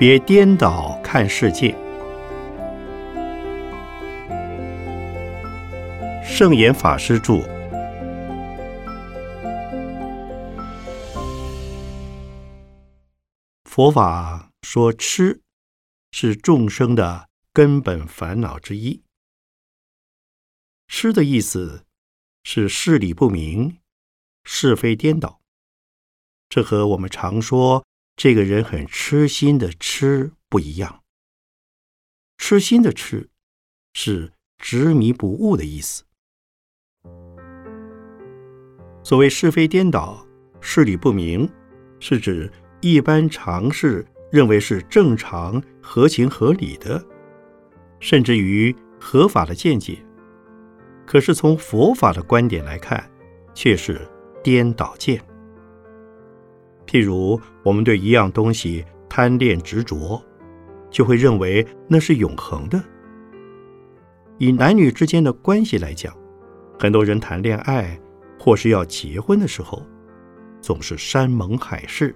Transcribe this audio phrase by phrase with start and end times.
[0.00, 1.76] 别颠倒看世界。
[6.24, 7.42] 圣严法师著。
[13.64, 15.42] 佛法说吃
[16.12, 19.02] 是众生的根本烦恼之一。
[20.88, 21.84] 吃的意思
[22.42, 23.76] 是事理不明，
[24.44, 25.42] 是非颠倒。
[26.48, 27.84] 这和我们常说
[28.22, 31.00] 这个人很痴心的痴不一样。
[32.36, 33.30] 痴心的痴
[33.94, 36.04] 是执迷不悟的意思。
[39.02, 40.22] 所谓是非颠倒、
[40.60, 41.50] 事理不明，
[41.98, 42.52] 是指
[42.82, 47.02] 一般常识认为是正常、合情合理的，
[48.00, 49.98] 甚至于合法的见解，
[51.06, 53.10] 可是从佛法的观点来看，
[53.54, 54.06] 却是
[54.44, 55.18] 颠倒见。
[56.90, 60.20] 譬如，我们对一样东西贪恋执着，
[60.90, 62.82] 就会认为那是永恒的。
[64.38, 66.12] 以男女之间的关系来讲，
[66.80, 67.96] 很多人谈恋爱
[68.40, 69.86] 或是要结婚的时候，
[70.60, 72.12] 总是山盟海誓。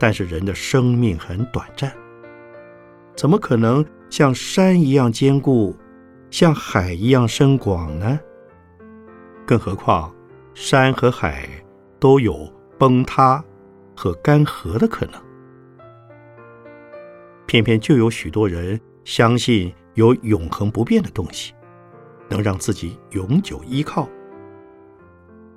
[0.00, 1.92] 但是人的生命很短暂，
[3.14, 5.76] 怎么可能像山一样坚固，
[6.30, 8.18] 像海一样深广呢？
[9.44, 10.10] 更何况，
[10.54, 11.46] 山和海
[12.00, 12.50] 都有。
[12.78, 13.44] 崩塌
[13.96, 15.20] 和干涸的可能，
[17.44, 21.52] 偏偏就有许多人相信有永恒不变的东西，
[22.28, 24.08] 能让自己永久依靠，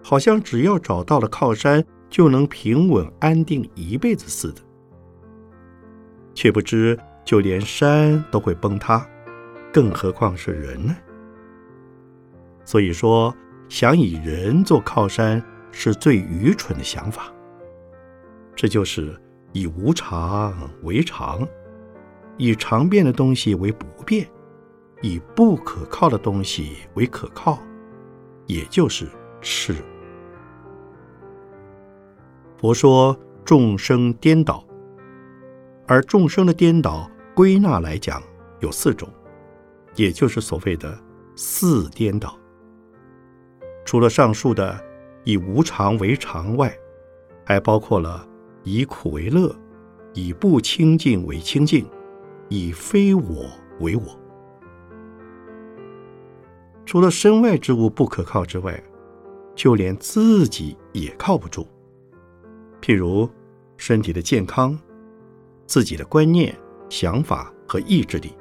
[0.01, 4.61] 好像只要找到了靠山，就能平稳安定一辈子似的。
[6.33, 9.05] 却不知，就连山都会崩塌，
[9.71, 10.95] 更何况是人呢？
[12.65, 13.35] 所以说，
[13.69, 15.43] 想以人做靠山。
[15.71, 17.31] 是最愚蠢的想法。
[18.55, 19.19] 这就是
[19.53, 21.47] 以无常为常，
[22.37, 24.27] 以常变的东西为不变，
[25.01, 27.57] 以不可靠的东西为可靠，
[28.45, 29.07] 也就是
[29.41, 29.73] 吃。
[32.57, 34.63] 佛说众生颠倒，
[35.87, 38.21] 而众生的颠倒归纳来讲
[38.59, 39.09] 有四种，
[39.95, 40.95] 也就是所谓的
[41.35, 42.37] 四颠倒。
[43.85, 44.90] 除了上述的。
[45.23, 46.75] 以无常为常外，
[47.45, 48.27] 还包括了
[48.63, 49.55] 以苦为乐，
[50.13, 51.85] 以不清净为清净，
[52.49, 53.49] 以非我
[53.79, 54.03] 为我。
[56.85, 58.81] 除了身外之物不可靠之外，
[59.55, 61.67] 就连自己也靠不住。
[62.81, 63.29] 譬如
[63.77, 64.77] 身体的健康，
[65.65, 66.57] 自己的观念、
[66.89, 68.33] 想法和意志力，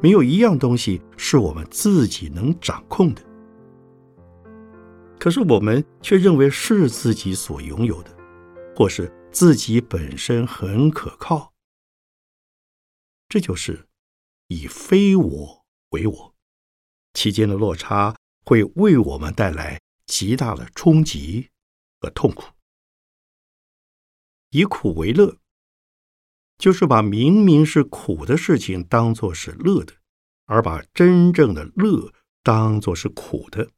[0.00, 3.22] 没有一样东西是我们自己能掌控的。
[5.26, 8.16] 可是我们却认为是自己所拥有的，
[8.76, 11.52] 或是自己本身很可靠。
[13.28, 13.88] 这就是
[14.46, 16.34] 以非我为我，
[17.14, 18.14] 其间的落差
[18.44, 21.50] 会为我们带来极大的冲击
[22.00, 22.44] 和痛苦。
[24.50, 25.38] 以苦为乐，
[26.56, 29.92] 就是把明明是苦的事情当作是乐的，
[30.44, 32.12] 而把真正的乐
[32.44, 33.72] 当作是苦的。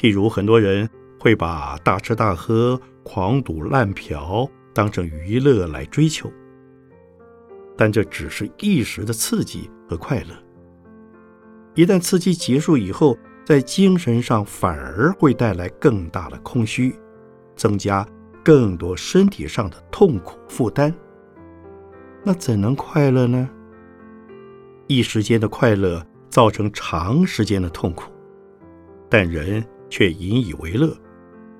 [0.00, 0.88] 譬如很多人
[1.18, 6.32] 会把大吃大喝、狂赌滥嫖当成娱乐来追求，
[7.76, 10.34] 但这只是一时的刺激和快乐。
[11.74, 16.98] 一旦刺激结束以后，在精神上反而会带来更大的空虚，
[17.54, 18.06] 增加
[18.42, 20.94] 更多身体上的痛苦负担。
[22.24, 23.50] 那怎能快乐呢？
[24.86, 28.10] 一时间的快乐造成长时间的痛苦，
[29.10, 29.62] 但人。
[29.90, 30.96] 却引以为乐，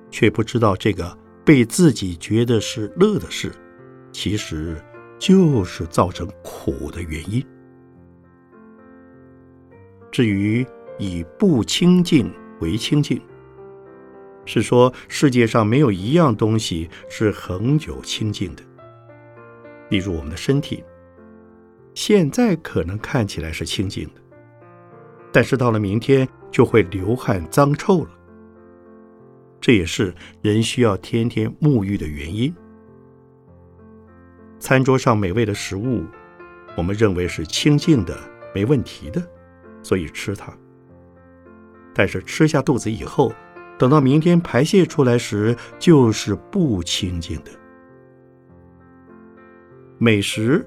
[0.09, 1.15] 却不知道这个
[1.45, 3.51] 被自己觉得是乐的事，
[4.11, 4.81] 其实
[5.19, 7.45] 就是造成苦的原因。
[10.11, 10.65] 至于
[10.97, 13.21] 以不清净为清净，
[14.45, 18.63] 是说世界上没有一样东西是恒久清净的。
[19.89, 20.83] 例如我们的身体，
[21.93, 24.21] 现在可能看起来是清净的，
[25.31, 28.09] 但是到了明天就会流汗脏臭了。
[29.61, 32.53] 这也是人需要天天沐浴的原因。
[34.59, 36.03] 餐桌上美味的食物，
[36.75, 38.17] 我们认为是清净的、
[38.53, 39.23] 没问题的，
[39.83, 40.51] 所以吃它。
[41.93, 43.33] 但是吃下肚子以后，
[43.77, 47.51] 等到明天排泄出来时，就是不清净的。
[49.99, 50.65] 美食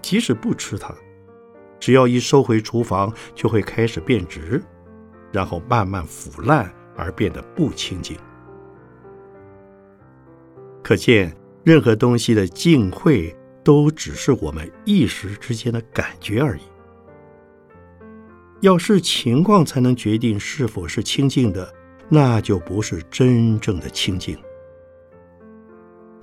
[0.00, 0.92] 即使不吃它，
[1.78, 4.60] 只要一收回厨房，就会开始变质，
[5.30, 8.16] 然后慢慢腐烂而变得不清净。
[10.82, 11.34] 可见，
[11.64, 16.62] 任何东西的净秽，都只是我们一时之间的感觉而已。
[18.60, 21.72] 要是情况才能决定是否是清净的，
[22.08, 24.36] 那就不是真正的清净。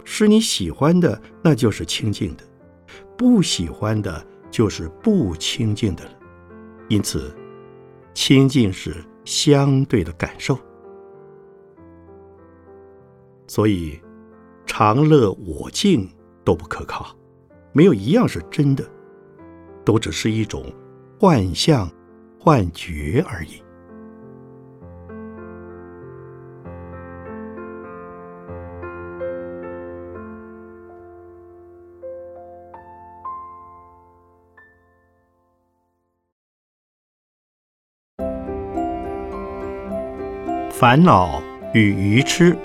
[0.04, 2.44] 是你喜欢的，那就是清净的；
[3.18, 6.12] 不喜欢的，就是不清净的了。
[6.88, 7.34] 因此，
[8.14, 10.58] 清净是相对的感受。
[13.48, 14.00] 所以，
[14.71, 16.07] 常乐我净
[16.45, 17.07] 都不可靠，
[17.74, 18.86] 没有一样是真的，
[19.83, 20.63] 都只是一种
[21.19, 21.89] 幻象。
[22.42, 23.62] 幻觉而已。
[40.71, 41.44] 烦恼
[41.74, 42.57] 与愚痴，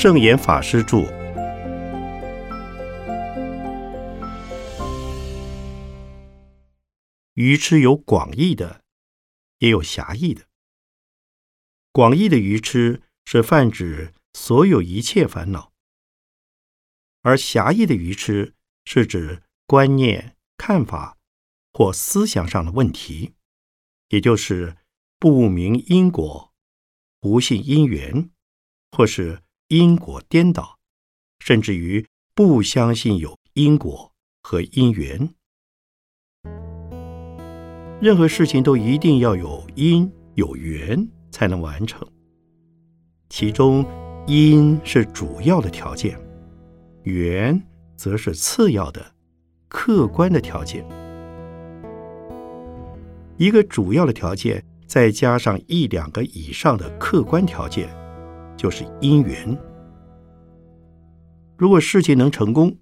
[0.00, 0.98] 圣严法师著。
[7.34, 8.84] 愚痴有广义的，
[9.58, 10.46] 也有狭义的。
[11.90, 15.72] 广义的愚痴是泛指所有一切烦恼，
[17.22, 18.54] 而狭义的愚痴
[18.84, 21.18] 是指观念、看法
[21.72, 23.34] 或思想上的问题，
[24.10, 24.76] 也就是
[25.18, 26.54] 不明因果、
[27.18, 28.30] 不信因缘，
[28.92, 30.78] 或是因果颠倒，
[31.40, 34.10] 甚至于不相信有因果
[34.42, 35.28] 和因缘。
[38.00, 42.08] 任何事情都一定要有因有缘才能完成，
[43.28, 43.84] 其中
[44.26, 46.18] 因是主要的条件，
[47.02, 47.62] 缘
[47.94, 49.14] 则是次要的、
[49.68, 50.82] 客观的条件。
[53.36, 57.88] 一个主要的条件，再加上一两个以上的客观条件，
[58.58, 59.56] 就是因缘。
[61.56, 62.76] 如果事情能成功，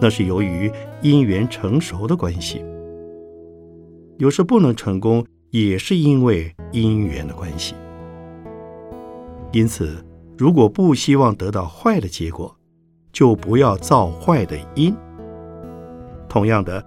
[0.00, 0.68] 那是由于
[1.02, 2.64] 因缘成熟的关系。
[4.18, 7.74] 有时不能成功，也是因为因缘的关系。
[9.52, 10.04] 因此，
[10.38, 12.56] 如果不希望得到坏的结果，
[13.12, 14.96] 就不要造坏的因。
[16.28, 16.82] 同样的，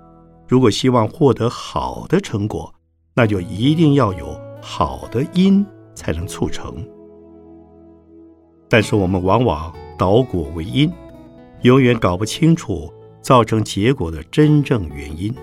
[0.48, 2.74] 如果希望获得好的成果，
[3.14, 6.76] 那就一定要有好的因才能促成。
[8.68, 10.92] 但是我们往往倒果为因，
[11.62, 12.92] 永远搞不清楚
[13.22, 15.34] 造成结果的真正原因。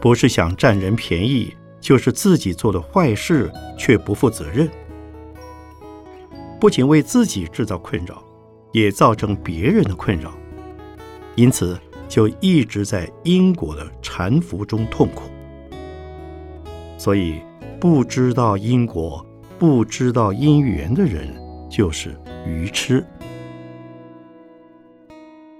[0.00, 4.68] 不是想占人便宜，就是自己做的坏事却不负责任，
[6.60, 8.22] 不仅为自己制造困扰，
[8.72, 10.32] 也造成别人的困扰，
[11.36, 11.78] 因此
[12.08, 15.22] 就一直在因果的缠缚中痛苦。
[16.96, 17.40] 所以，
[17.80, 19.24] 不知道因果、
[19.58, 21.34] 不知道因缘的人，
[21.76, 22.16] 就是
[22.46, 23.04] 愚痴。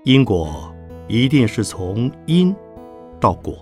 [0.04, 0.72] 因果
[1.08, 2.54] 一定是从因
[3.18, 3.56] 到果。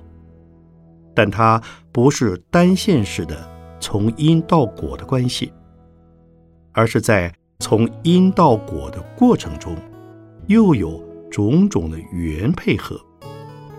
[1.14, 1.58] 但它
[1.90, 3.48] 不是单线式的
[3.80, 5.50] 从因到果的关系，
[6.72, 9.74] 而是在从因到果的过程中，
[10.46, 13.00] 又有种种的缘配合，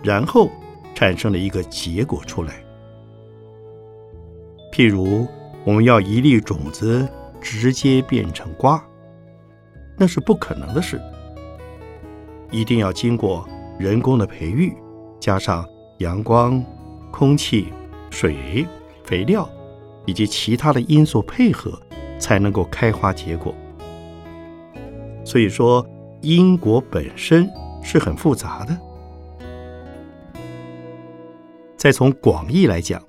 [0.02, 0.50] 然后
[0.96, 2.64] 产生了一个结果出来。
[4.72, 5.28] 譬如
[5.64, 7.08] 我们要一粒种子
[7.44, 8.84] 直接变成瓜，
[9.98, 11.00] 那是不可能的事，
[12.50, 13.48] 一定要经过
[13.78, 14.74] 人工的培育，
[15.20, 15.68] 加上
[16.00, 16.64] 阳光。
[17.16, 17.68] 空气、
[18.10, 18.66] 水、
[19.04, 19.48] 肥料
[20.08, 21.80] 以及其他的因素配合，
[22.18, 23.54] 才能够开花结果。
[25.24, 25.88] 所以说，
[26.24, 27.48] 因果本身
[27.84, 28.76] 是很复杂的。
[31.78, 33.00] 再从广义来讲，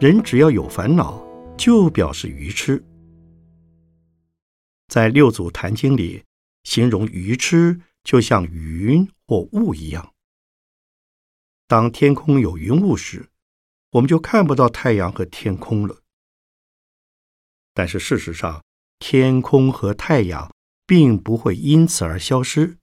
[0.00, 1.22] 人只要有烦恼，
[1.58, 2.82] 就表示愚痴。
[4.92, 6.22] 在《六祖坛经》里，
[6.64, 10.12] 形容愚痴就像云或雾一样。
[11.66, 13.30] 当天空有云雾时，
[13.92, 16.02] 我们就看不到太阳和天空了。
[17.72, 18.62] 但是事实上，
[18.98, 20.54] 天空和太阳
[20.86, 22.76] 并不会因此而消失，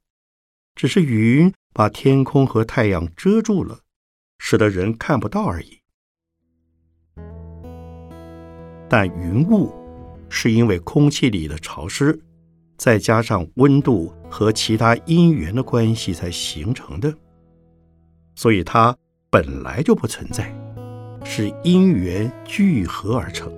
[0.74, 3.82] 只是云把天空和太阳遮住了，
[4.40, 5.80] 使得人看不到而已。
[8.90, 9.72] 但云雾
[10.30, 12.18] 是因为空气里的潮湿，
[12.78, 17.14] 再加上温度和其他因缘的关系才形成的。
[18.36, 18.96] 所以它
[19.30, 20.54] 本来就不存在，
[21.26, 23.52] 是因缘聚合而成。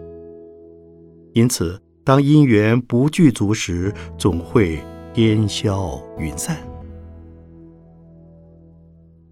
[1.34, 4.84] 因此，当因缘不具足时，总会
[5.16, 6.58] 烟消云散。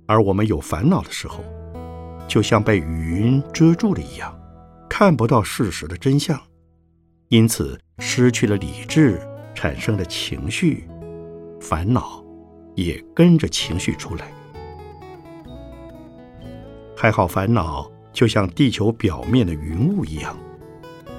[0.05, 1.43] 而我们有烦恼的时候，
[2.27, 4.34] 就像被云遮住了一样，
[4.88, 6.39] 看不到事实的真相，
[7.29, 9.21] 因此失去了理智，
[9.53, 10.88] 产生了情绪，
[11.62, 12.24] 烦恼
[12.74, 14.31] 也跟着情绪出来。
[16.98, 20.36] 还好，烦恼就像地球表面的云雾一样，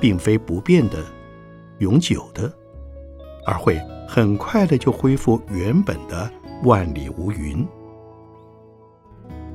[0.01, 0.99] 并非不变的、
[1.79, 2.53] 永久的，
[3.47, 6.29] 而会很快的就恢复原本的
[6.65, 7.65] 万里无云。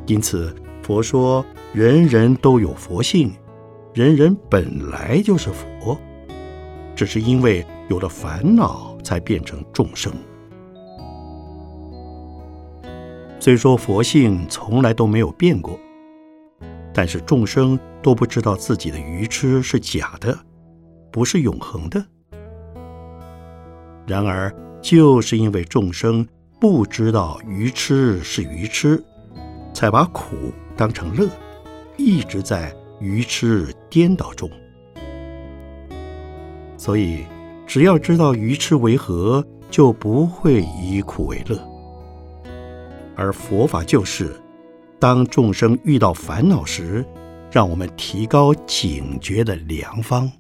[0.06, 3.34] 因此，佛说人人都有佛性，
[3.94, 6.00] 人人本来就是佛，
[6.96, 10.12] 只是因为有了烦恼，才变成众生。
[13.40, 15.80] 虽说佛性从来都没有变过。
[16.98, 20.40] 但是众生都不知道自己的愚痴是假的，
[21.12, 22.02] 不是永恒的。
[24.08, 24.50] 然而，
[24.82, 26.26] 就是因为众生
[26.58, 29.04] 不知道愚痴是愚痴，
[29.74, 30.38] 才把苦
[30.78, 31.28] 当成乐，
[31.98, 34.50] 一直在愚痴颠倒中。
[36.78, 37.26] 所以，
[37.66, 41.60] 只要知道愚痴为何，就不会以苦为乐。
[43.16, 44.36] 而佛法就是。
[44.98, 47.06] 当众生遇到烦恼时，
[47.52, 50.32] 让我们提高警觉的良方。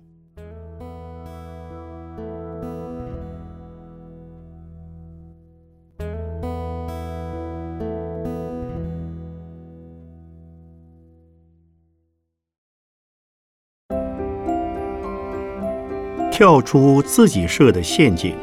[16.37, 18.37] 跳出自己设的陷阱。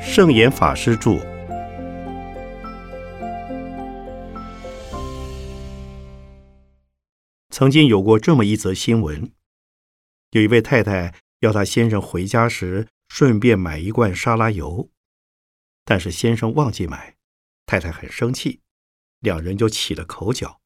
[0.00, 1.18] 圣严法师著。
[7.50, 9.32] 曾经有过这么一则新闻：
[10.30, 14.88] 有一位太太要她先生回家时顺便买一罐沙拉油，
[15.84, 17.16] 但是先生忘记买，
[17.66, 18.60] 太太很生气，
[19.18, 20.60] 两人就起了口角，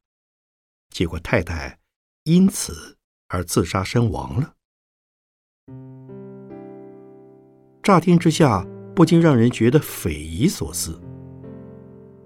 [0.91, 1.80] 结果太太
[2.25, 2.97] 因此
[3.29, 4.55] 而自杀身亡了。
[7.83, 11.01] 乍听之下，不禁让人觉得匪夷所思：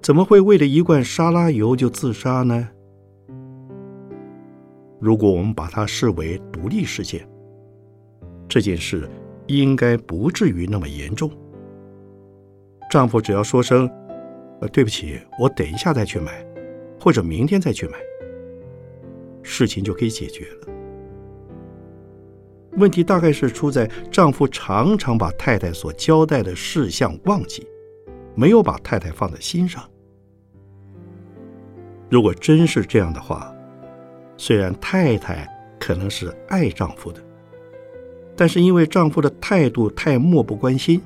[0.03, 2.69] 怎么会为了一罐沙拉油就自杀呢？
[5.01, 7.29] 如果我们把它视为独立事件，
[8.49, 9.09] 这件事
[9.47, 11.31] 应该不至于那么严重。
[12.91, 13.89] 丈夫只要说声“，
[14.73, 16.45] 对不起，我等一下再去买，
[17.01, 17.99] 或者明天再去买”，
[19.45, 20.69] 事情就可以解决了。
[22.77, 27.65] 问题大概是出在丈夫常常把太太所交代的事项忘记，
[28.35, 29.89] 没有把太太放在心上。
[32.11, 33.55] 如果真是这样的话，
[34.37, 35.49] 虽然太太
[35.79, 37.21] 可能是爱丈夫的，
[38.35, 41.01] 但是因为丈夫的态度太漠不关心，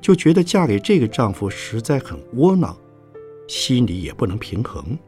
[0.00, 2.74] 就觉得嫁给这个丈夫实在很窝囊，
[3.46, 4.98] 心里也不能平衡。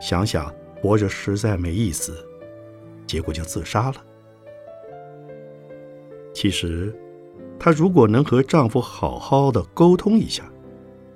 [0.00, 0.50] 想想
[0.80, 2.16] 活着实在没意思，
[3.06, 4.04] 结果就自杀了。
[6.34, 6.94] 其实，
[7.58, 10.50] 她如果能和丈夫好好的沟通一下，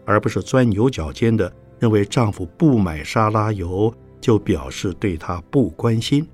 [0.05, 3.95] 而不是钻牛角尖的认为丈夫不买沙拉油。
[4.23, 6.25] 就表示对他不关心，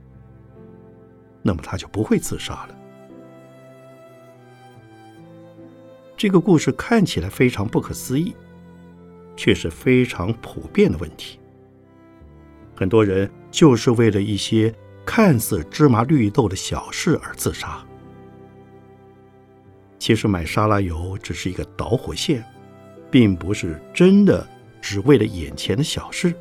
[1.40, 2.78] 那么他就不会自杀了。
[6.14, 8.36] 这个故事看起来非常不可思议，
[9.38, 11.40] 却是非常普遍的问题。
[12.78, 14.72] 很多人就是为了一些
[15.04, 17.84] 看似芝麻绿豆的小事而自杀。
[19.98, 22.44] 其实买沙拉油只是一个导火线，
[23.10, 24.46] 并不是真的
[24.80, 26.32] 只为了眼前的小事。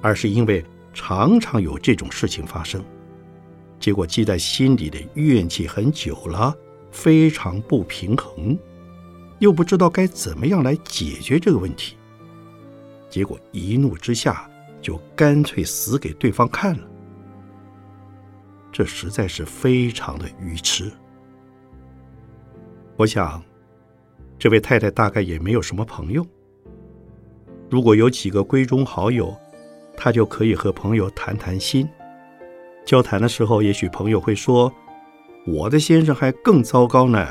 [0.00, 2.82] 而是因为常常有这种事情发生，
[3.78, 6.56] 结果积在心里的怨气很久了，
[6.90, 8.58] 非常不平衡，
[9.38, 11.94] 又不知道该怎么样来解决这个问题，
[13.10, 14.48] 结果一怒之下
[14.84, 16.86] 就干脆死给对方看了。
[18.70, 20.92] 这实在是非常的愚痴。
[22.96, 23.42] 我想，
[24.38, 26.24] 这位太太大概也没有什么朋友，
[27.70, 29.34] 如果有几个闺中好友。
[29.96, 31.88] 她就可以和朋友谈谈心。
[32.84, 34.70] 交谈的时候，也许朋友会说
[35.46, 37.24] ：“我的先生还更糟糕呢，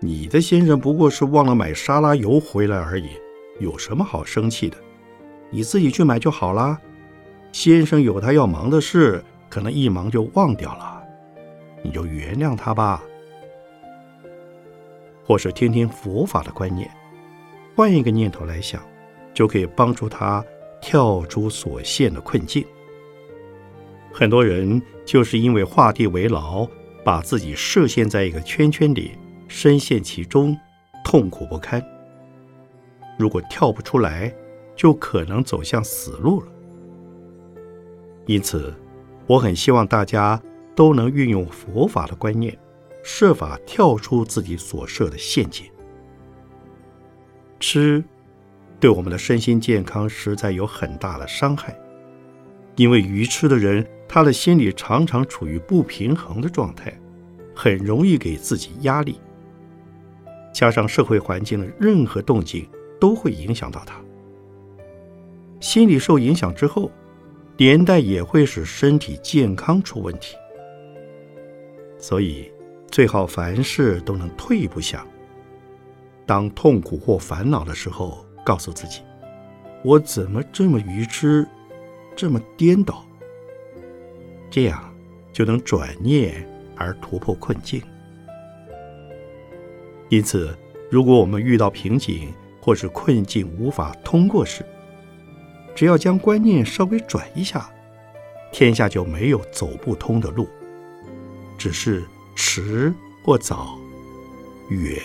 [0.00, 3.08] 你的先生不过是忘了买沙拉油回来而已，
[3.58, 4.76] 有什么好生气的？
[5.50, 6.80] 你自己去买就好啦。
[7.52, 11.02] 先生有他要忙的事，可能一忙就忘掉了，
[11.82, 13.02] 你就原谅他吧。
[15.24, 16.90] 或是听听佛法的观念，
[17.76, 18.82] 换一个念头来想，
[19.32, 20.44] 就可以帮助他。”
[20.86, 22.62] 跳出所限的困境，
[24.12, 26.68] 很多人就是因为画地为牢，
[27.02, 29.12] 把自己设限在一个圈圈里，
[29.48, 30.54] 深陷其中，
[31.02, 31.82] 痛苦不堪。
[33.18, 34.30] 如果跳不出来，
[34.74, 36.46] 就可能走向死路了。
[38.26, 38.74] 因此，
[39.26, 40.40] 我很希望大家
[40.74, 42.58] 都能运用佛法的观念，
[43.02, 45.66] 设法跳出自己所设的陷阱。
[47.60, 48.02] 吃
[48.80, 51.74] 对我们的身心健康实在有很大的伤害，
[52.76, 56.92] 因为愚痴的人，他的心里常常处于不平衡的状态，
[57.54, 59.18] 很容易给自己压力。
[60.52, 62.68] 加上社会环境的任何动静
[63.00, 64.00] 都会影响到他，
[65.64, 66.90] 心理受影响之后。
[67.56, 70.34] 连带也会使身体健康出问题，
[71.98, 72.50] 所以
[72.90, 75.06] 最好凡事都能退一步想。
[76.26, 79.02] 当痛苦或烦恼的时候，告诉自己
[79.86, 81.46] ：“我怎么这么愚痴，
[82.16, 83.06] 这么颠倒？”
[84.50, 84.92] 这样
[85.32, 86.44] 就能转念
[86.74, 87.80] 而突破困境。
[90.08, 90.52] 因此，
[90.90, 94.66] 如果我们遇到瓶颈或是困境无法通过时，
[95.74, 97.68] 只要将观念稍微转一下，
[98.52, 100.48] 天下就没有走不通的路，
[101.58, 102.04] 只是
[102.36, 103.76] 迟或早、
[104.68, 105.02] 远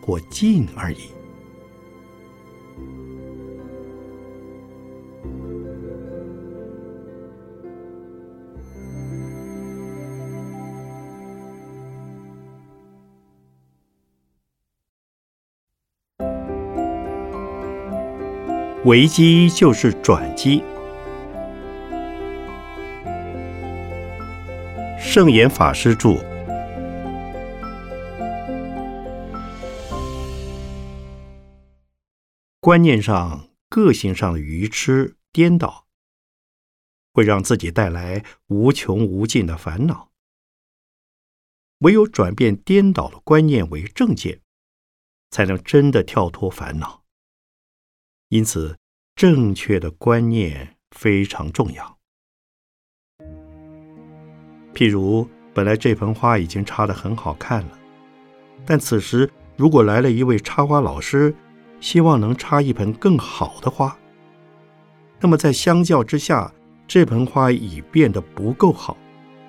[0.00, 1.10] 或近而已。
[18.88, 20.62] 危机就是转机。
[24.98, 26.14] 圣严法师著。
[32.60, 35.84] 观念上、个性上的愚痴颠倒，
[37.12, 40.08] 会让自己带来无穷无尽的烦恼。
[41.80, 44.40] 唯有转变颠倒的观念为正见，
[45.30, 47.04] 才能真的跳脱烦恼。
[48.30, 48.76] 因此，
[49.16, 51.96] 正确的观念非常重要。
[54.74, 57.78] 譬如，本来这盆花已经插得很好看了，
[58.66, 61.34] 但此时如果来了一位插花老师，
[61.80, 63.96] 希望能插一盆更好的花，
[65.20, 66.52] 那么在相较之下，
[66.86, 68.94] 这盆花已变得不够好，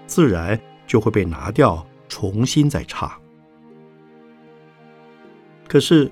[0.07, 3.19] 自然就会被拿掉，重新再插。
[5.67, 6.09] 可是，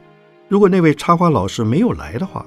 [0.49, 2.45] 如果那位插花老师没有来的话，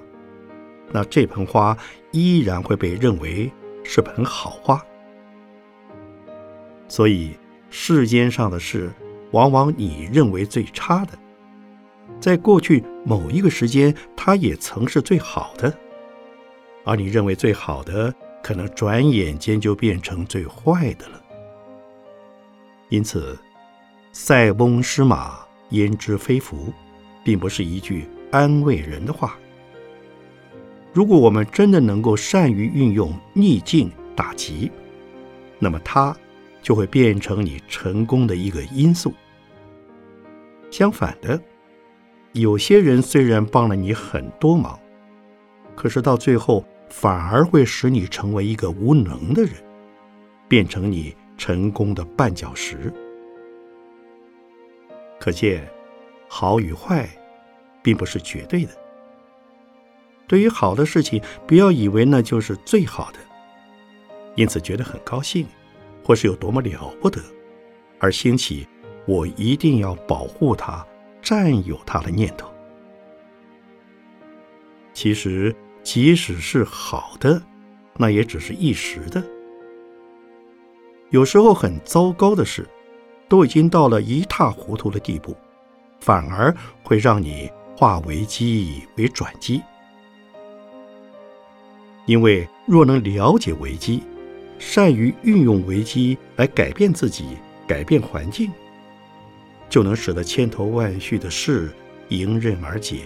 [0.93, 1.77] 那这盆花
[2.11, 3.51] 依然会被认为
[3.85, 4.85] 是盆好花，
[6.89, 7.37] 所以
[7.71, 8.91] 世间上的事，
[9.31, 11.13] 往往你认为最差的，
[12.21, 15.73] 在过去某一个时间，它也曾是最好的，
[16.85, 21.23] 而你认为最好的，可能转眼间就变成最坏的了。
[22.89, 23.39] 因此
[24.13, 26.73] ，“塞翁失马，焉知非福”，
[27.23, 29.39] 并不是一句安慰人的话。
[30.93, 34.71] 如果我们真的能够善于运用逆境打击，
[35.59, 36.17] 那么它
[36.61, 39.13] 就会变成你成功的一个因素。
[40.71, 41.41] 相反的，
[42.33, 44.79] 有些人虽然帮了你很多忙，
[45.77, 49.53] 可是到最后反而会使你成为一个无能的人，
[50.49, 52.93] 变成你成功的绊脚石。
[55.21, 55.69] 可见，
[56.29, 57.09] 好与坏，
[57.83, 58.71] 并不是绝对的。
[60.31, 63.19] 对于好的事情，不要以为那就是最好的，
[64.37, 65.45] 因此觉得很高兴，
[66.05, 67.21] 或是有多么了不得，
[67.99, 68.65] 而兴起
[69.09, 70.87] 我一定要保护它、
[71.21, 72.49] 占有它的念头。
[74.95, 77.43] 其实，即使是好的，
[77.97, 79.21] 那也只是一时的。
[81.09, 82.65] 有时候很糟糕的事，
[83.29, 85.37] 都已经到了一塌糊涂的地步，
[85.99, 89.61] 反而会让你化危机为转机。
[92.07, 94.03] 因为若能了解危机，
[94.59, 97.37] 善于运用危机来改变自己、
[97.67, 98.51] 改变环境，
[99.69, 101.73] 就能使得千头万绪的事
[102.09, 103.03] 迎刃而解，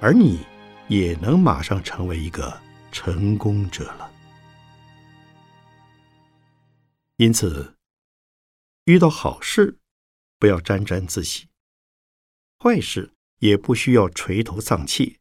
[0.00, 0.40] 而你
[0.88, 4.10] 也能马上成为一个成功者了。
[7.16, 7.74] 因此，
[8.84, 9.78] 遇到好事
[10.38, 11.48] 不要沾沾自喜，
[12.58, 15.18] 坏事也不需要垂头丧气，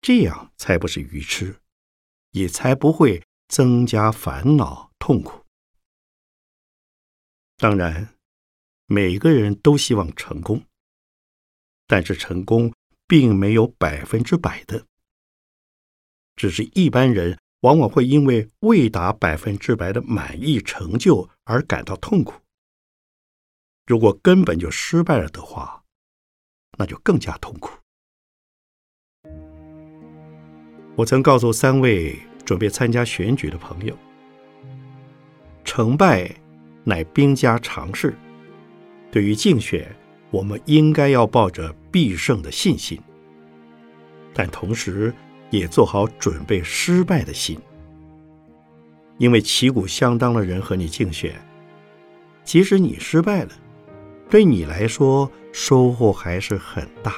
[0.00, 1.56] 这样才不是愚痴。
[2.38, 5.44] 也才不会增加烦恼痛苦。
[7.56, 8.14] 当然，
[8.86, 10.62] 每个人都希望成功，
[11.86, 12.72] 但是成功
[13.06, 14.86] 并没有百分之百的。
[16.36, 22.40] 只是一般人往往会因为未达百分之百的满意成就而感到痛苦。
[23.86, 25.82] 如果根本就失败了的话，
[26.78, 27.72] 那就更加痛苦。
[30.94, 33.94] 我曾告诉三位准备参加选举的朋友，
[35.66, 36.34] 成败
[36.82, 38.14] 乃兵家常事。
[39.10, 39.94] 对于竞选，
[40.30, 42.98] 我们应该要抱着必胜的信心，
[44.32, 45.12] 但同时
[45.50, 47.58] 也做好准备失败的心。
[49.18, 51.34] 因为旗鼓相当的人和你竞选，
[52.44, 53.50] 即使你失败了，
[54.30, 57.16] 对你来说收获还是很大，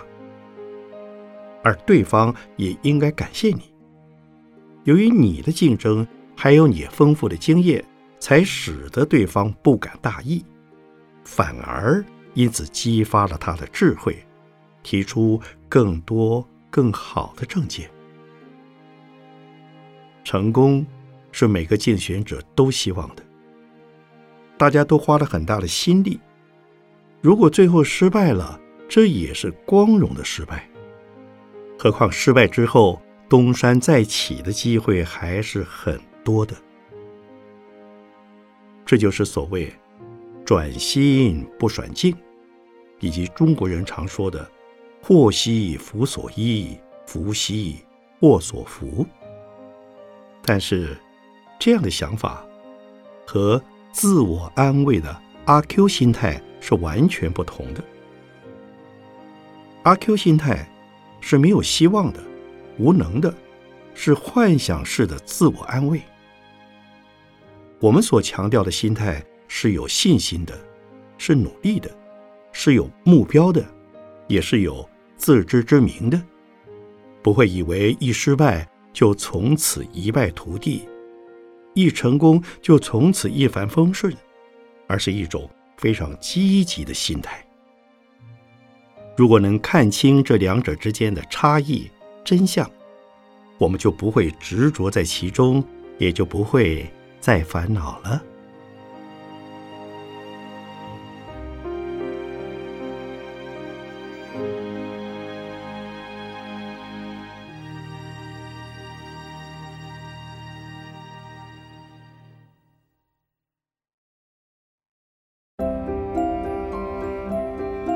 [1.62, 3.69] 而对方也应该感谢你。
[4.84, 7.84] 由于你的竞争还有你丰富的经验，
[8.18, 10.42] 才使得对方不敢大意，
[11.22, 14.18] 反而因此激发了他的智慧，
[14.82, 15.38] 提出
[15.68, 17.90] 更多更好的政见。
[20.24, 20.86] 成功
[21.30, 23.22] 是每个竞选者都希望的，
[24.56, 26.18] 大家都花了很大的心力。
[27.20, 30.66] 如果最后失败了，这也是光荣的失败。
[31.78, 33.00] 何况失败之后。
[33.30, 36.52] 东山再起的机会还是很多的，
[38.84, 39.72] 这就是所谓
[40.44, 42.12] “转心不转境”，
[42.98, 44.50] 以及中国人常说的
[45.00, 47.76] “祸兮福所依，福兮
[48.18, 49.06] 祸所伏”。
[50.44, 50.96] 但是，
[51.56, 52.44] 这样的想法
[53.24, 53.62] 和
[53.92, 57.84] 自我安慰的阿 Q 心态是完全不同的。
[59.84, 60.68] 阿 Q 心态
[61.20, 62.29] 是没有希望的。
[62.80, 63.32] 无能的，
[63.92, 66.00] 是幻想式的自我安慰。
[67.78, 70.58] 我们所强调的心态是有信心的，
[71.18, 71.90] 是努力的，
[72.52, 73.62] 是有目标的，
[74.28, 76.18] 也是有自知之明的。
[77.22, 80.88] 不会以为一失败就从此一败涂地，
[81.74, 84.10] 一成功就从此一帆风顺，
[84.86, 87.44] 而是一种非常积极的心态。
[89.18, 91.90] 如果能看清这两者之间的差异。
[92.24, 92.70] 真相，
[93.58, 95.64] 我们就不会执着在其中，
[95.98, 98.22] 也就不会再烦恼了。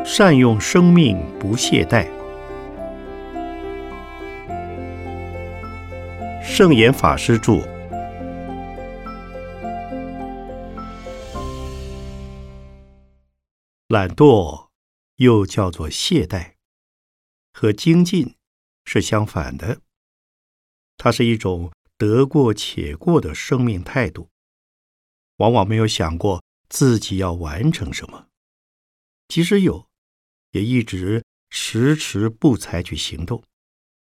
[0.04, 2.06] 善用生命，不懈怠。
[6.56, 7.54] 圣严法师著。
[13.88, 14.68] 懒惰
[15.16, 16.52] 又叫做懈怠，
[17.52, 18.36] 和精进
[18.84, 19.80] 是相反的。
[20.96, 24.30] 它是一种得过且过的生命态度，
[25.38, 28.28] 往往没有想过自己要完成什么，
[29.26, 29.88] 即使有，
[30.52, 33.42] 也一直迟迟不采取行动，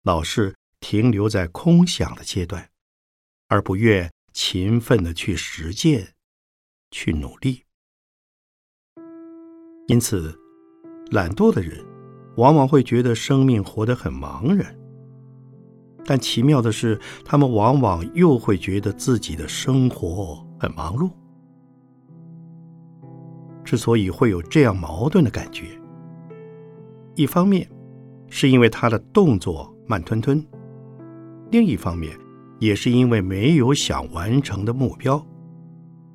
[0.03, 0.53] 老是。
[0.81, 2.69] 停留在空想的阶段，
[3.47, 6.15] 而不愿勤奋的去实践、
[6.89, 7.63] 去努力。
[9.87, 10.37] 因此，
[11.11, 11.85] 懒惰的人
[12.35, 14.77] 往往会觉得生命活得很茫然。
[16.03, 21.11] 但奇妙的是，他们往往又会觉得自己的生活很忙碌。
[23.63, 25.79] 之所以会有这样矛盾的感觉，
[27.15, 27.69] 一方面
[28.29, 30.43] 是因为他的动作慢吞吞。
[31.51, 32.17] 另一方面，
[32.59, 35.23] 也是因为没有想完成的目标，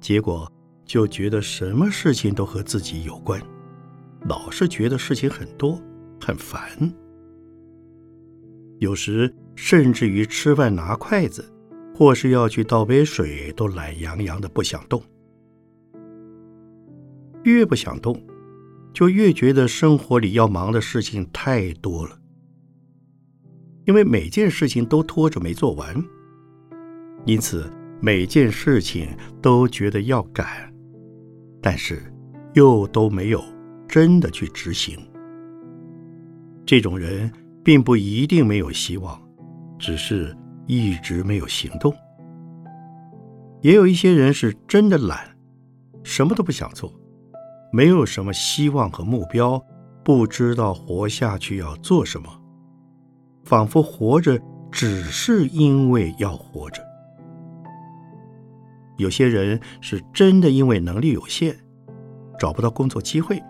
[0.00, 0.50] 结果
[0.86, 3.40] 就觉得什么事情都和自己有关，
[4.26, 5.78] 老是觉得事情很多，
[6.20, 6.60] 很烦。
[8.78, 11.44] 有时甚至于吃饭拿筷子，
[11.94, 15.02] 或是要去倒杯水，都懒洋洋的不想动。
[17.42, 18.20] 越不想动，
[18.92, 22.18] 就越觉得生活里要忙的事情太多了。
[23.86, 25.94] 因为每件事情都拖着没做完，
[27.24, 27.70] 因此
[28.00, 29.08] 每件事情
[29.40, 30.46] 都觉得要赶，
[31.62, 32.02] 但是
[32.54, 33.42] 又都没有
[33.88, 34.98] 真的去执行。
[36.64, 37.32] 这种人
[37.64, 39.20] 并不一定没有希望，
[39.78, 41.94] 只是一直没有行动。
[43.62, 45.36] 也有一些人是真的懒，
[46.02, 46.92] 什么都不想做，
[47.72, 49.64] 没有什么希望和目标，
[50.04, 52.28] 不知道活下去要做什么。
[53.46, 54.38] 仿佛活着
[54.72, 56.82] 只是因为要活着。
[58.98, 61.54] 有些人是真的因为能力有限，
[62.38, 63.40] 找不到工作机会，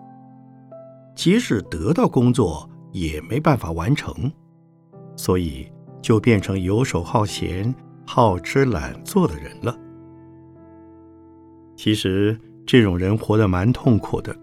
[1.15, 4.31] 即使得到工作也没办法完成，
[5.17, 5.67] 所以
[6.03, 9.75] 就变成游手好闲、好吃懒做的人了。
[11.75, 14.37] 其实这种人活得蛮痛苦的，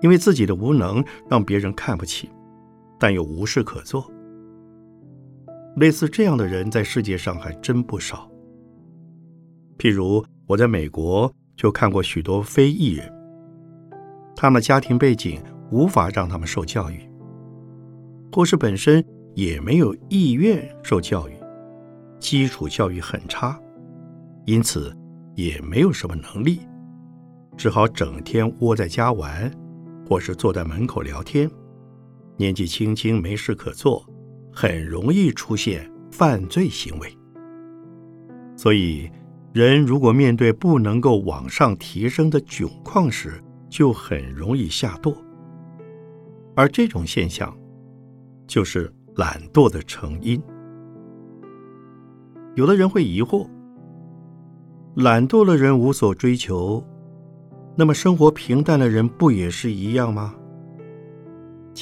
[0.00, 2.28] 因为自己的无能让别人看不起。
[3.00, 4.08] 但又无事可做，
[5.76, 8.30] 类似这样的人在世界上还真不少。
[9.78, 13.10] 譬如我在美国就看过许多非裔人，
[14.36, 17.00] 他们的家庭背景无法让他们受教育，
[18.30, 19.02] 或是本身
[19.34, 21.32] 也没有意愿受教育，
[22.18, 23.58] 基础教育很差，
[24.44, 24.94] 因此
[25.34, 26.60] 也没有什么能力，
[27.56, 29.50] 只好整天窝在家玩，
[30.06, 31.50] 或是坐在门口聊天。
[32.40, 34.02] 年纪轻轻没事可做，
[34.50, 37.08] 很容易出现犯罪行为。
[38.56, 39.10] 所以。
[39.52, 45.12] 人如果面对不能够往上提升的窘况时，就很容易下堕，
[46.54, 47.52] 而这种现象
[48.46, 50.40] 就是懒惰的成因。
[52.54, 53.48] 有的人会疑惑：
[54.94, 56.80] 懒惰的人无所追求，
[57.74, 60.32] 那么生活平淡的人不也是一样吗？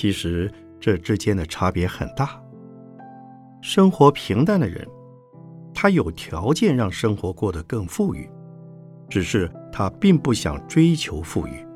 [0.00, 2.40] 其实这之间的差别很大。
[3.60, 4.86] 生活平淡的人。
[5.74, 8.30] 他有条件让生活过得更富裕，
[9.08, 11.66] 只是他并不想追求富裕。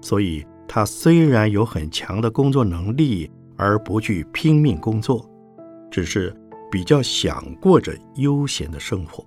[0.00, 5.26] 所以，他虽然有很强的工作能力，而不去拼命工作，
[5.90, 6.34] 只是
[6.70, 9.22] 比较想过着悠闲的生活。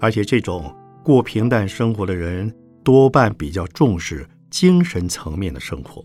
[0.00, 2.50] 而且，这种过平淡生活的人，
[2.82, 4.26] 多半比较重视
[4.58, 6.02] 精神层面的生活。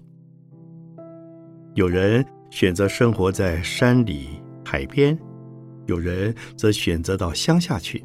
[1.74, 4.28] 有人选择生活在山里。
[4.66, 5.18] 海边，
[5.86, 8.04] 有人则选择到乡下去。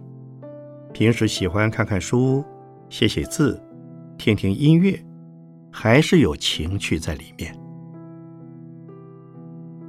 [0.93, 2.45] 平时喜欢看看书、
[2.89, 3.61] 写写字、
[4.17, 4.97] 听听音乐，
[5.73, 7.53] 还是有情趣在里面。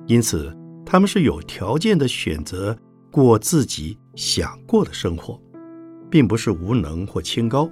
[0.07, 0.51] 因此，
[0.83, 2.75] 他们是有条件的选择
[3.11, 5.39] 过自己想过的生活，
[6.09, 7.69] 并不是无能或清高，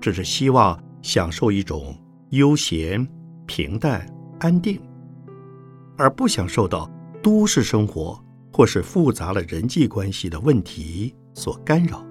[0.00, 1.96] 只是希望享受一种
[2.30, 3.06] 悠闲、
[3.46, 4.04] 平淡、
[4.40, 4.76] 安定，
[5.96, 6.90] 而不想受到。
[7.22, 8.20] 都市生活
[8.52, 12.04] 或是复杂了人际关系的问题所干扰。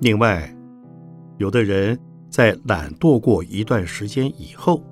[0.00, 0.52] 另外，
[1.38, 4.82] 有的人在懒惰过一段时间以后，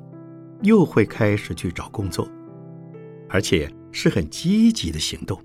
[0.63, 2.29] 又会开始去找工作，
[3.29, 5.41] 而且是很积极的行动，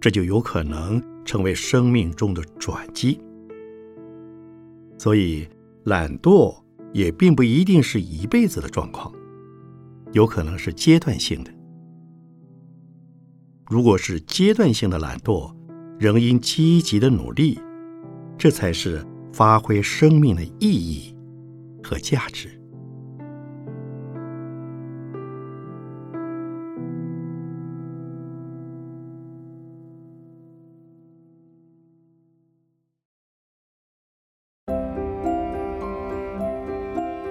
[0.00, 3.18] 这就有可能成为生命中的转机。
[4.98, 5.48] 所以，
[5.84, 6.54] 懒惰
[6.92, 9.12] 也并不一定是一辈子的状况。
[10.12, 11.52] 有可能是阶段性的。
[13.66, 15.52] 如果是阶段性的懒惰，
[15.98, 17.58] 仍应积极的努力，
[18.38, 21.16] 这才是发挥生命的意义
[21.82, 22.61] 和价值。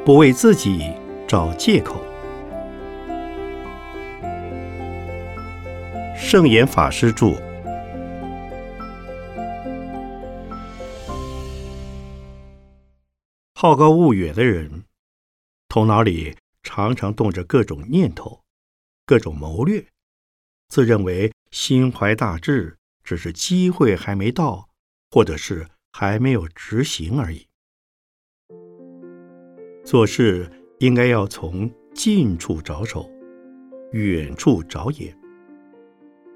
[0.03, 0.91] 不为自己
[1.27, 2.03] 找借口。
[6.17, 7.39] 圣严法师著。
[13.53, 14.85] 好高骛远的人，
[15.69, 18.41] 头脑里常常动着各种念头、
[19.05, 19.85] 各种谋略，
[20.69, 24.67] 自认为心怀大志，只是机会还没到，
[25.11, 27.45] 或者是还没有执行而已。
[29.83, 33.09] 做事应该要从近处着手，
[33.91, 35.15] 远处着眼。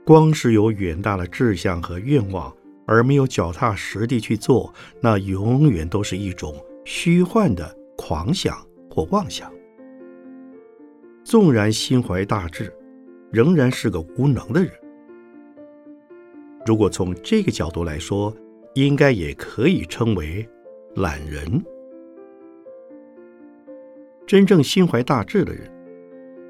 [0.06, 2.54] 光是有远大的志向和愿望，
[2.86, 6.54] 而没有脚踏实地去做，那永远都是一种
[6.86, 8.58] 虚幻的狂想
[8.90, 9.52] 或妄想。
[11.24, 12.72] 纵然心怀大志，
[13.32, 14.72] 仍然是个无能的人。
[16.66, 18.36] 如果从这个角度来说，
[18.74, 20.48] 应该也可以称为
[20.96, 21.64] 懒人。
[24.28, 25.72] 真正心怀大志的人，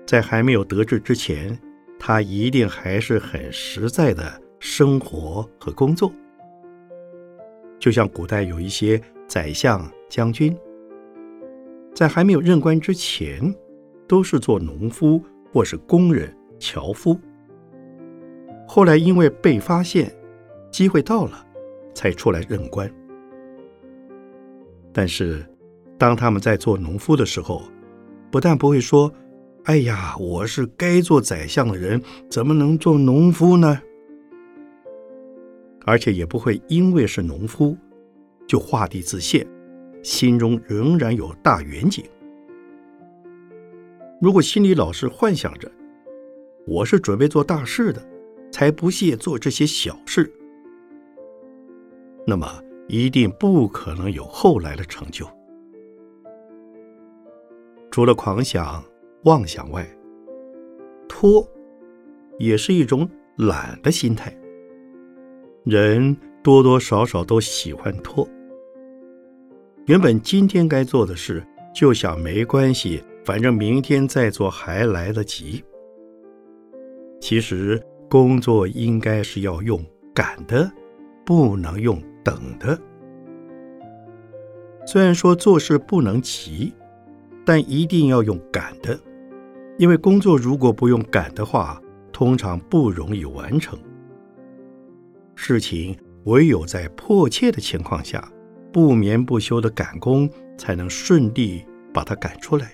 [0.08, 1.58] 在还没有得志之前。
[1.98, 6.12] 他一定还是很实在的生活和工作，
[7.80, 10.56] 就像古代有一些宰相、将军，
[11.96, 13.54] 在还没有任官之前，
[14.08, 17.18] 都是做农夫或是工人、樵夫。
[18.68, 20.14] 后来因为被发现，
[20.70, 21.44] 机会到了，
[21.94, 22.92] 才出来任官。
[24.94, 25.44] 但是，
[25.98, 27.64] 当他们在做农夫的时候，
[28.32, 29.12] 不但不会说。
[29.66, 33.82] 哎呀，我是该做宰相的人，怎么能做农夫呢？
[35.86, 37.76] 而且也不会因为是农夫
[38.46, 39.44] 就画地自限，
[40.04, 42.06] 心中仍然有大远景。
[44.22, 45.72] 如果心里老是幻想着
[46.68, 48.00] 我是准备做大事的，
[48.52, 50.32] 才不屑做这些小事，
[52.28, 52.48] 那么
[52.88, 55.28] 一定不可能有后来的成就。
[57.96, 58.84] 除了狂想。
[59.24, 59.88] 妄想外，
[61.08, 61.48] 拖
[62.38, 64.38] 也是一种懒的心态。
[65.64, 68.28] 人多多少少都喜欢拖。
[69.86, 71.42] 原本今天该做的事，
[71.74, 75.64] 就想没关系，反正明天再做还来得及。
[77.22, 79.82] 其实工作应该是要用
[80.14, 80.70] 赶的，
[81.26, 82.78] 不能用等的。
[84.86, 86.74] 虽然说做事不能急，
[87.46, 89.00] 但一定要用赶的，
[89.78, 91.80] 因为工作如果不用赶的话，
[92.12, 93.78] 通常不容易完成。
[95.36, 98.28] 事情唯有在迫切的情况下，
[98.74, 102.72] 不眠不休的赶工，才能顺利把它赶出来。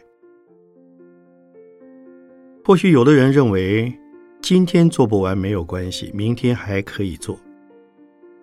[2.63, 3.91] 或许有的人认为，
[4.39, 7.35] 今天做不完没有关系，明天还可以做；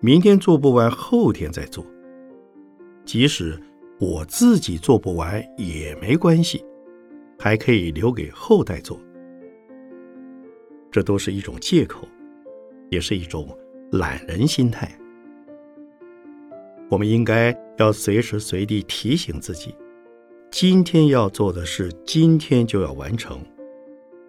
[0.01, 1.83] 明天做不完，后天再做。
[3.05, 3.59] 即使
[3.99, 6.63] 我自己做不完也没关系，
[7.37, 8.97] 还可以留给后代做。
[10.89, 12.07] 这都是一种借口，
[12.89, 13.55] 也是一种
[13.91, 14.89] 懒人心态。
[16.89, 19.75] 我们应该要随时随地提醒自己，
[20.49, 23.39] 今天要做的事，今天就要完成，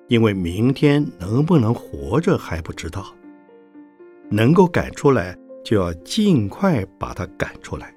[0.08, 3.06] 因为明天能不能活着还不知道。
[4.28, 7.94] 能够赶出来，就要尽快把它赶出来。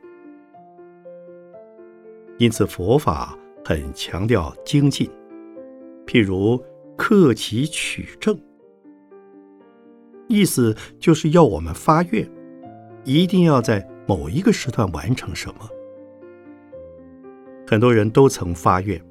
[2.38, 5.10] 因此，佛法很强调精进，
[6.06, 6.62] 譬如
[6.98, 8.38] 克己取正，
[10.28, 12.30] 意思就是要我们发愿，
[13.04, 15.70] 一定要在某一个时段完成什么。
[17.68, 19.02] 很多人都曾发愿，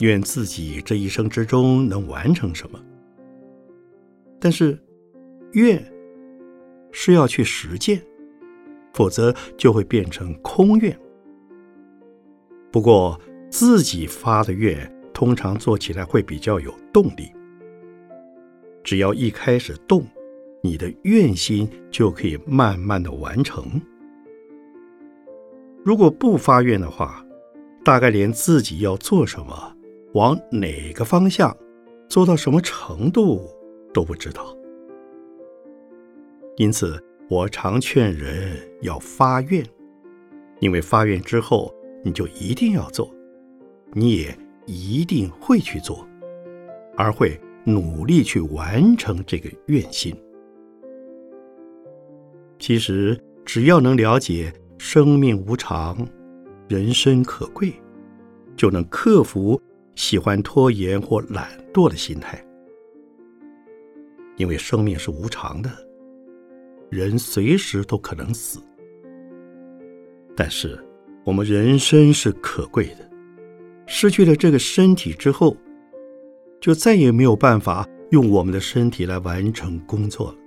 [0.00, 2.78] 愿自己这一生之中能完成什么，
[4.38, 4.78] 但是
[5.52, 5.82] 愿
[6.92, 8.00] 是要去实践，
[8.92, 10.96] 否则就会变成空愿。
[12.70, 13.18] 不过，
[13.50, 17.32] 自己发的愿通常做起来会比较有动力。
[18.84, 20.06] 只要一开始动，
[20.62, 23.80] 你的愿心就可以慢慢的完成。
[25.82, 27.24] 如果不发愿的话，
[27.82, 29.76] 大概连自己要做什么、
[30.12, 31.56] 往哪个方向、
[32.06, 33.48] 做到什么程度
[33.94, 34.54] 都不知道。
[36.58, 39.64] 因此，我常劝人要发愿，
[40.60, 41.74] 因为发愿之后。
[42.08, 43.14] 你就一定要做，
[43.92, 46.08] 你也一定会去做，
[46.96, 50.16] 而会努力去完成这个愿心。
[52.58, 55.98] 其实，只要能了解生命无常、
[56.66, 57.74] 人生可贵，
[58.56, 59.60] 就能克服
[59.94, 62.42] 喜欢拖延或懒惰的心态。
[64.38, 65.70] 因为生命是无常的，
[66.88, 68.58] 人随时都可能死，
[70.34, 70.82] 但是。
[71.28, 73.06] 我们人生是可贵的，
[73.86, 75.54] 失去了这个身体之后，
[76.58, 80.38] 就再也没有办法用我们的身体来完成工作了。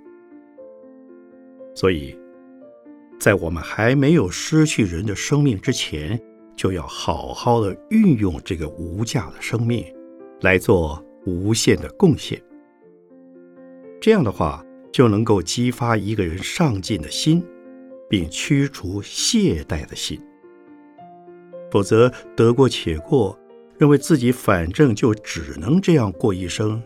[1.72, 2.18] 所以，
[3.20, 6.20] 在我们还没有失去人的生命之前，
[6.56, 9.84] 就要好好的运用这个无价的生命，
[10.40, 12.42] 来做无限的贡献。
[14.00, 17.40] 这样的话，就能够激发一个人上进的心，
[18.10, 20.20] 并驱除懈怠的心。
[21.72, 23.34] 否则得过且过，
[23.78, 26.82] 认为自己反正就只能这样过一生，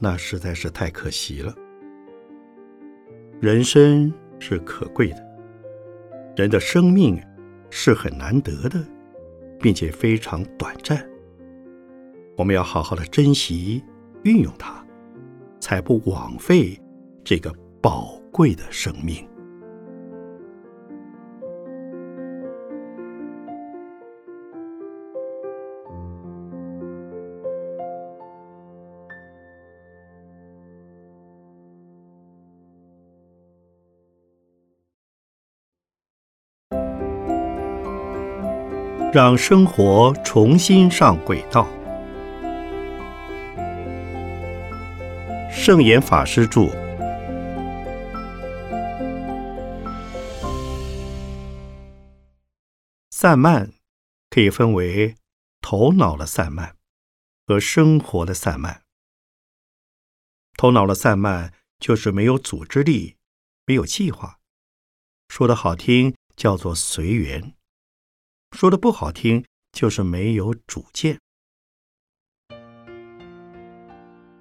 [0.00, 1.54] 那实在是太可惜了。
[3.40, 5.24] 人生是可贵的，
[6.34, 7.22] 人的生命
[7.70, 8.84] 是很难得的，
[9.60, 11.08] 并且非常短暂。
[12.36, 13.80] 我们要好好的珍惜、
[14.24, 14.84] 运用它，
[15.60, 16.76] 才不枉费
[17.22, 19.24] 这个宝贵的生命。
[39.12, 41.68] 让生活重新上轨道。
[45.50, 46.70] 圣严法师著。
[53.10, 53.70] 散漫
[54.30, 55.14] 可以分为
[55.60, 56.76] 头脑的散漫
[57.46, 58.80] 和生活的散漫。
[60.56, 63.18] 头脑的散漫就是没有组织力，
[63.66, 64.38] 没有计划，
[65.28, 67.52] 说的好听叫做随缘。
[68.52, 69.42] 说的不好听，
[69.72, 71.16] 就是没有主见；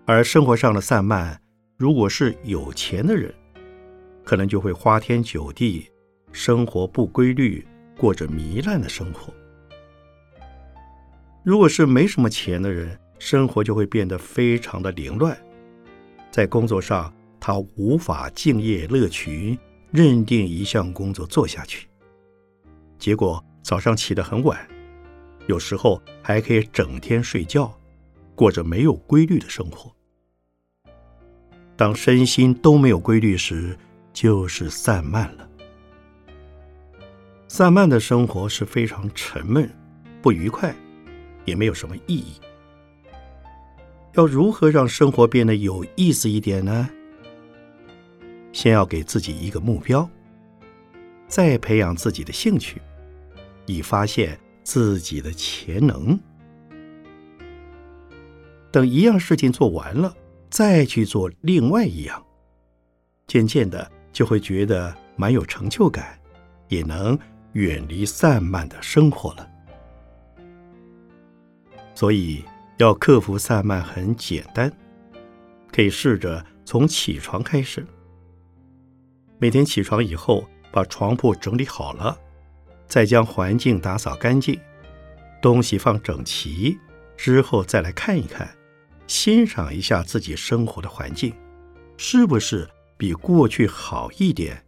[0.06, 1.42] 而生活上的散漫，
[1.78, 3.34] 如果是有钱的人，
[4.24, 5.90] 可能就会花天酒地，
[6.34, 7.66] 生活不规律，
[7.98, 9.34] 过着糜烂的生活；
[11.44, 15.36] 如果是没什么钱的人，生活就会变得非常的凌乱，
[16.30, 19.58] 在工作上他无法敬业乐群，
[19.90, 21.88] 认定一项工作做下去。
[23.00, 24.60] 结果早上起得很晚，
[25.48, 27.72] 有时候还可以整天睡觉，
[28.36, 29.92] 过着没有规律的生活。
[31.76, 33.78] 当身心都没有规律时，
[34.14, 35.48] 就是散漫了。
[37.48, 39.70] 散漫的生活是非常沉闷、
[40.22, 40.76] 不愉快，
[41.44, 42.40] 也没有什么意义。
[44.14, 46.90] 要如何让生活变得有意思一点呢？
[48.52, 50.08] 先要给自己一个目标，
[51.28, 52.82] 再培养自己的兴趣，
[53.66, 56.20] 以发现自己的潜能。
[58.72, 60.16] 等一样事情做完了。
[60.50, 62.22] 再去做另外一样，
[63.26, 66.20] 渐渐的就会觉得蛮有成就感，
[66.68, 67.18] 也能
[67.54, 69.50] 远离散漫的生活了。
[71.96, 72.44] 所以
[72.80, 74.70] 要克服散漫很简单，
[75.72, 77.88] 可以试着从起床开始。
[79.40, 82.20] 每天起床以后，把床铺整理好了，
[82.92, 84.60] 再将环境打扫干净，
[85.42, 86.78] 东西放整齐
[87.16, 88.54] 之后，再来看一看。
[89.08, 91.34] 欣赏一下自己生活的环境，
[91.96, 94.66] 是不是比过去好一点、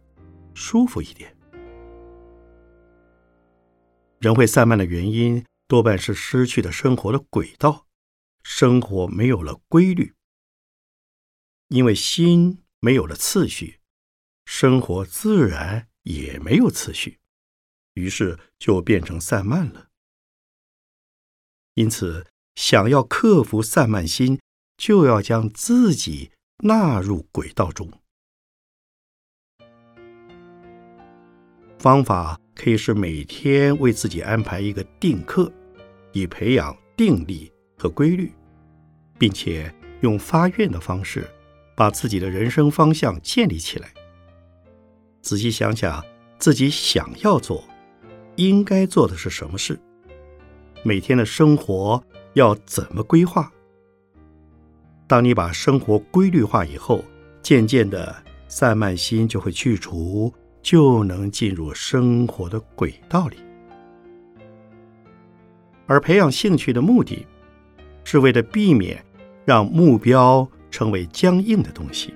[0.54, 1.36] 舒服一点？
[4.20, 7.86] 人会散漫的原因，多半是失去了生活的轨道，
[8.42, 10.14] 生活没有了规律。
[11.68, 13.80] 因为心没有了次序，
[14.46, 17.18] 生活自然也没有次序，
[17.94, 19.88] 于是就变成散漫了。
[21.74, 22.26] 因此。
[22.56, 24.38] 想要克服散漫心，
[24.76, 27.90] 就要将自己纳入轨道中。
[31.76, 35.52] 方法可以是每天为自己安排一个定课，
[36.12, 38.32] 以培养定力和规律，
[39.18, 41.28] 并且用发愿的方式，
[41.74, 43.92] 把自己的人生方向建立起来。
[45.22, 46.00] 仔细想想，
[46.38, 47.64] 自己想要做、
[48.36, 49.78] 应该做的是什么事，
[50.82, 52.02] 每天的生活。
[52.34, 53.48] 要怎么规划？
[55.06, 57.04] 当你把生活规律化以后，
[57.42, 58.12] 渐渐的
[58.48, 63.36] 散漫心就会去除，就能进入生活的轨道里。
[65.86, 67.24] 而培养兴趣的目的，
[68.02, 69.00] 是为了避免
[69.44, 72.12] 让目标成为僵硬的东西。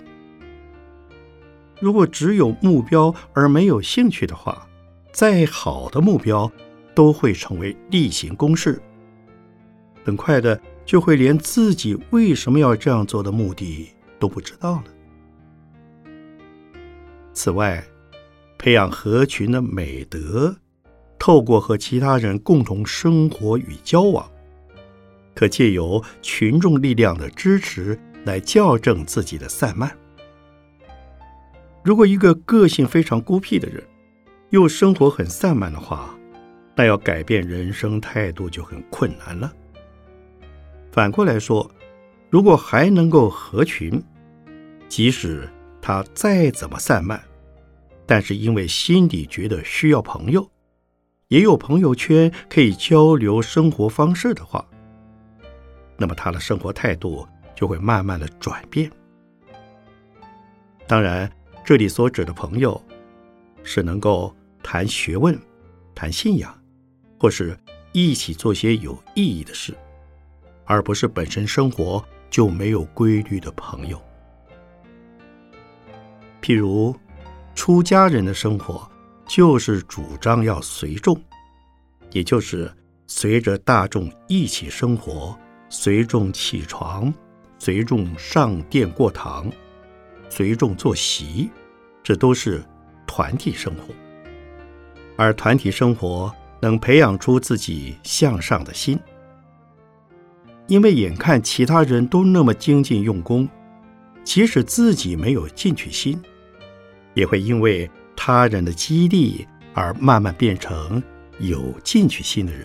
[1.80, 4.67] 如果只有目标而没有兴趣的话，
[5.12, 6.50] 再好的目标
[6.94, 8.80] 都会成为例行公事。
[10.04, 13.88] 很快的，就会连自己为什么要这样做的目的
[14.18, 14.84] 都不知道了。
[17.32, 17.84] 此外，
[18.56, 20.56] 培养合群的美德，
[21.18, 24.28] 透过和其他人共同生活与交往，
[25.34, 29.96] 可借由群众力量的支持来校正自己的散漫。
[31.84, 33.82] 如果一个个性非常孤僻的人，
[34.50, 36.14] 又生活很散漫的话，
[36.74, 39.52] 那要改变人生态度就很困难了。
[40.90, 41.70] 反过来说，
[42.30, 44.02] 如果还能够合群，
[44.88, 45.48] 即使
[45.82, 47.22] 他再怎么散漫，
[48.06, 50.50] 但是因为心底觉得需要朋友，
[51.28, 54.66] 也有朋友圈可以交流生活方式的话，
[55.98, 58.90] 那么他的生活态度就会慢慢的转变。
[60.86, 61.30] 当然，
[61.66, 62.82] 这里所指的朋友，
[63.62, 65.38] 是能够谈学问、
[65.94, 66.56] 谈信仰，
[67.18, 67.58] 或是
[67.92, 69.74] 一起做些有意义的事。
[70.64, 73.98] 而不是本身生活就没有规律的朋友。
[76.42, 76.94] 譬如，
[77.54, 78.86] 出家人的生活
[79.26, 81.18] 就是主张要随众，
[82.10, 82.70] 也就是
[83.06, 85.34] 随着大众一起生活，
[85.70, 87.12] 随众起床，
[87.58, 89.50] 随众上殿过堂，
[90.28, 91.50] 随众坐席，
[92.02, 92.62] 这都是
[93.06, 93.94] 团体生活。
[95.18, 98.96] 而团体生活能培养出自己向上的心。
[100.68, 103.48] 因为眼看其他人都那么精进用功，
[104.22, 106.20] 即使自己没有进取心，
[107.14, 109.44] 也会因为他人的激励
[109.74, 111.02] 而慢慢变成
[111.40, 112.64] 有进取心的人。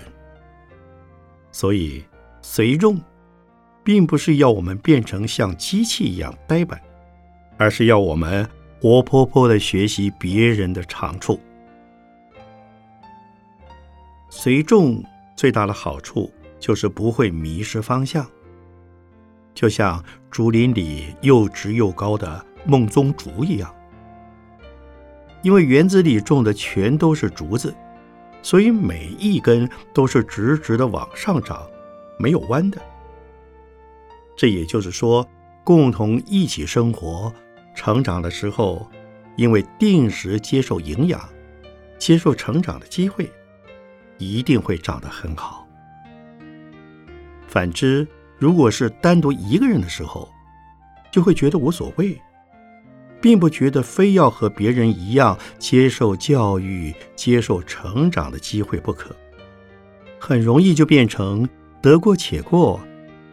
[1.52, 2.04] 所以，
[2.42, 3.02] 随众，
[3.84, 6.80] 并不是要我们变成像机器一样呆板，
[7.58, 8.48] 而是要我们
[8.82, 11.40] 活泼泼的学习别人的长处。
[14.36, 15.04] 随众
[15.36, 16.32] 最大的好处。
[16.60, 18.26] 就是不会迷失方向，
[19.54, 23.76] 就像竹林里又直又高的梦中竹一样。
[25.42, 27.76] 因为园子里种的全都是竹子，
[28.42, 31.68] 所以每一根都是直直的往上长，
[32.18, 32.82] 没有弯的。
[34.38, 35.28] 这也就是说，
[35.66, 37.30] 共同一起生活，
[37.76, 38.90] 成长的时候，
[39.36, 41.20] 因为定时接受营养，
[42.00, 43.30] 接受成长的机会，
[44.24, 45.68] 一定会长得很好。
[47.48, 48.08] 反之，
[48.38, 50.28] 如果是单独一个人的时候，
[51.12, 52.20] 就会觉得无所谓，
[53.22, 59.16] 并不觉得非要和别人一样接受教育、接受成长的机会不可，
[60.20, 61.48] 很容易就变成
[61.82, 62.80] 得过且过，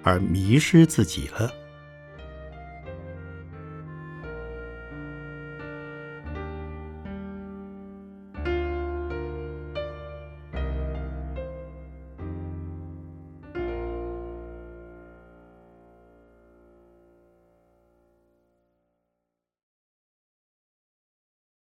[0.03, 1.51] 而迷失自己了。